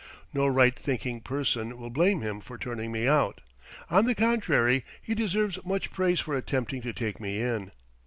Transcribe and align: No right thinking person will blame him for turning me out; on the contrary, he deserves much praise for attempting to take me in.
No 0.33 0.47
right 0.47 0.73
thinking 0.73 1.21
person 1.21 1.77
will 1.77 1.91
blame 1.91 2.21
him 2.21 2.41
for 2.41 2.57
turning 2.57 2.91
me 2.91 3.07
out; 3.07 3.39
on 3.87 4.07
the 4.07 4.15
contrary, 4.15 4.83
he 4.99 5.13
deserves 5.13 5.63
much 5.63 5.91
praise 5.91 6.19
for 6.19 6.33
attempting 6.33 6.81
to 6.81 6.91
take 6.91 7.19
me 7.19 7.39
in. 7.39 7.69